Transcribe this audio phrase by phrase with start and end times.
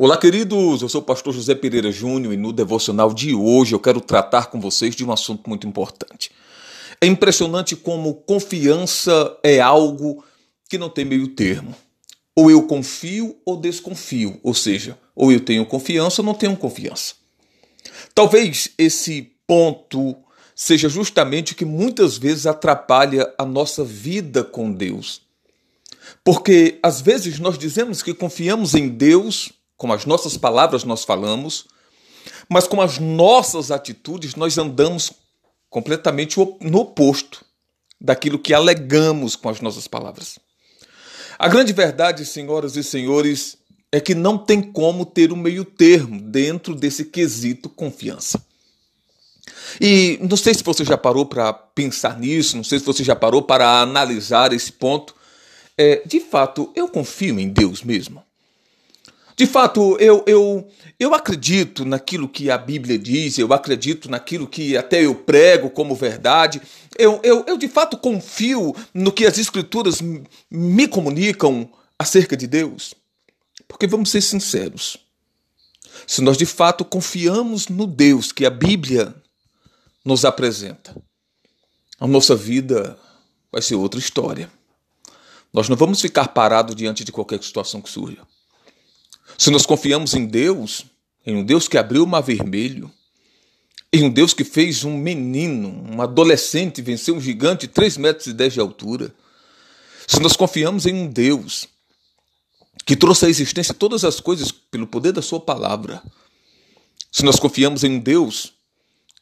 [0.00, 0.80] Olá, queridos.
[0.80, 4.46] Eu sou o pastor José Pereira Júnior e no devocional de hoje eu quero tratar
[4.46, 6.30] com vocês de um assunto muito importante.
[7.00, 10.24] É impressionante como confiança é algo
[10.70, 11.74] que não tem meio termo.
[12.36, 17.14] Ou eu confio ou desconfio, ou seja, ou eu tenho confiança ou não tenho confiança.
[18.14, 20.14] Talvez esse ponto
[20.54, 25.22] seja justamente o que muitas vezes atrapalha a nossa vida com Deus.
[26.22, 31.66] Porque às vezes nós dizemos que confiamos em Deus com as nossas palavras nós falamos,
[32.48, 35.12] mas com as nossas atitudes nós andamos
[35.70, 37.44] completamente no oposto
[38.00, 40.38] daquilo que alegamos com as nossas palavras.
[41.38, 43.56] A grande verdade, senhoras e senhores,
[43.92, 48.44] é que não tem como ter um meio termo dentro desse quesito confiança.
[49.80, 53.14] E não sei se você já parou para pensar nisso, não sei se você já
[53.14, 55.14] parou para analisar esse ponto.
[55.76, 58.22] É, de fato, eu confio em Deus mesmo.
[59.38, 64.76] De fato, eu, eu, eu acredito naquilo que a Bíblia diz, eu acredito naquilo que
[64.76, 66.60] até eu prego como verdade.
[66.98, 70.00] Eu, eu, eu de fato confio no que as Escrituras
[70.50, 72.96] me comunicam acerca de Deus.
[73.68, 74.96] Porque vamos ser sinceros.
[76.04, 79.14] Se nós de fato confiamos no Deus que a Bíblia
[80.04, 81.00] nos apresenta,
[82.00, 82.98] a nossa vida
[83.52, 84.50] vai ser outra história.
[85.52, 88.26] Nós não vamos ficar parados diante de qualquer situação que surja.
[89.36, 90.84] Se nós confiamos em Deus,
[91.26, 92.90] em um Deus que abriu o mar vermelho,
[93.92, 98.26] em um Deus que fez um menino, um adolescente vencer um gigante de 3 metros
[98.26, 99.14] e 10 de altura,
[100.06, 101.68] se nós confiamos em um Deus
[102.86, 106.02] que trouxe à existência todas as coisas pelo poder da sua palavra,
[107.10, 108.52] se nós confiamos em um Deus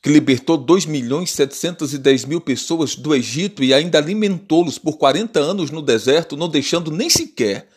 [0.03, 5.71] que libertou 2 milhões 710 mil pessoas do Egito e ainda alimentou-los por 40 anos
[5.71, 7.69] no deserto, não deixando nem sequer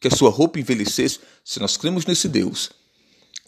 [0.00, 2.70] que a sua roupa envelhecesse, se nós cremos nesse Deus,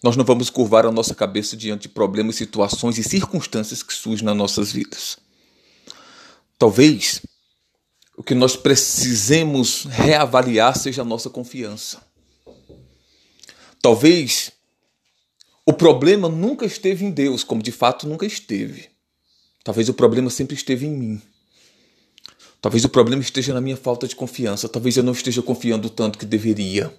[0.02, 4.24] nós não vamos curvar a nossa cabeça diante de problemas, situações e circunstâncias que surgem
[4.24, 5.18] nas nossas vidas.
[6.58, 7.22] Talvez
[8.16, 12.02] o que nós precisemos reavaliar seja a nossa confiança.
[13.80, 14.50] Talvez
[15.64, 18.88] o problema nunca esteve em Deus, como de fato nunca esteve.
[19.62, 21.22] Talvez o problema sempre esteve em mim.
[22.60, 24.68] Talvez o problema esteja na minha falta de confiança.
[24.68, 26.92] Talvez eu não esteja confiando tanto que deveria.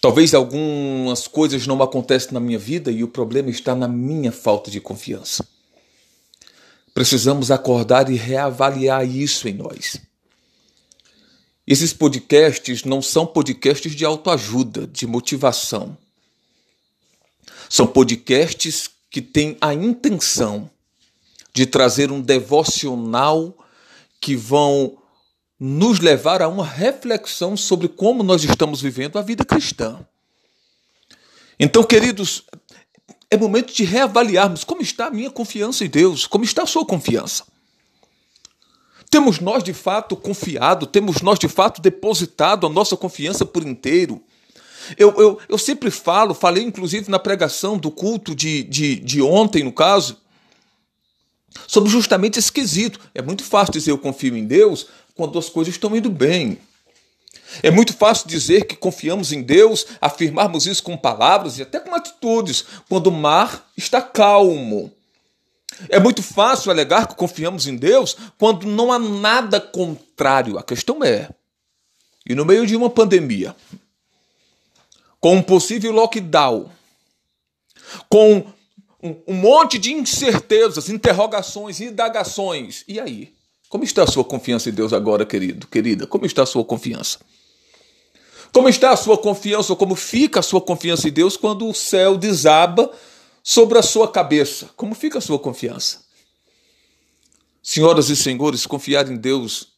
[0.00, 4.70] Talvez algumas coisas não acontecem na minha vida e o problema está na minha falta
[4.70, 5.46] de confiança.
[6.92, 10.00] Precisamos acordar e reavaliar isso em nós.
[11.66, 15.96] Esses podcasts não são podcasts de autoajuda, de motivação.
[17.68, 20.70] São podcasts que têm a intenção
[21.52, 23.56] de trazer um devocional
[24.20, 24.98] que vão
[25.58, 29.98] nos levar a uma reflexão sobre como nós estamos vivendo a vida cristã.
[31.58, 32.44] Então, queridos,
[33.30, 36.84] é momento de reavaliarmos como está a minha confiança em Deus, como está a sua
[36.84, 37.44] confiança.
[39.10, 44.22] Temos nós de fato confiado, temos nós de fato depositado a nossa confiança por inteiro.
[44.98, 49.64] Eu, eu, eu sempre falo, falei inclusive na pregação do culto de, de, de ontem,
[49.64, 50.18] no caso,
[51.66, 53.00] sobre justamente esse quesito.
[53.14, 56.58] É muito fácil dizer eu confio em Deus quando as coisas estão indo bem.
[57.62, 61.94] É muito fácil dizer que confiamos em Deus, afirmarmos isso com palavras e até com
[61.94, 64.92] atitudes, quando o mar está calmo.
[65.88, 70.58] É muito fácil alegar que confiamos em Deus quando não há nada contrário.
[70.58, 71.28] A questão é:
[72.26, 73.54] e no meio de uma pandemia,
[75.20, 76.70] com um possível lockdown,
[78.08, 78.44] com
[79.06, 82.84] um, um monte de incertezas, interrogações, indagações.
[82.88, 83.34] E aí?
[83.68, 86.06] Como está a sua confiança em Deus agora, querido, querida?
[86.06, 87.18] Como está a sua confiança?
[88.52, 91.74] Como está a sua confiança, ou como fica a sua confiança em Deus quando o
[91.74, 92.90] céu desaba
[93.42, 94.70] sobre a sua cabeça?
[94.76, 96.04] Como fica a sua confiança?
[97.62, 99.74] Senhoras e senhores, confiar em Deus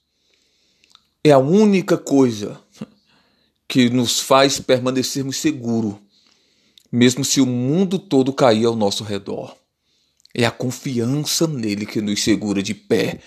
[1.25, 2.61] é a única coisa
[3.67, 5.97] que nos faz permanecermos seguros
[6.91, 9.57] mesmo se o mundo todo cair ao nosso redor.
[10.35, 13.21] É a confiança nele que nos segura de pé,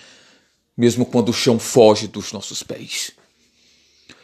[0.76, 3.12] mesmo quando o chão foge dos nossos pés.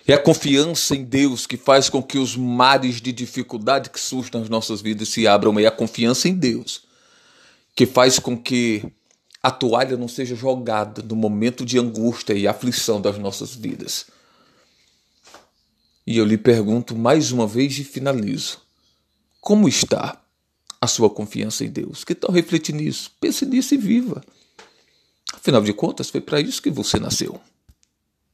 [0.06, 4.40] É a confiança em Deus que faz com que os mares de dificuldade que surgem
[4.40, 5.58] nas nossas vidas se abram.
[5.58, 6.88] É a confiança em Deus
[7.76, 8.82] que faz com que
[9.42, 14.06] a toalha não seja jogada no momento de angústia e aflição das nossas vidas.
[16.06, 18.62] E eu lhe pergunto mais uma vez e finalizo:
[19.48, 20.20] como está
[20.78, 22.04] a sua confiança em Deus?
[22.04, 23.10] Que tal refletir nisso?
[23.18, 24.22] Pense nisso e viva.
[25.32, 27.40] Afinal de contas, foi para isso que você nasceu.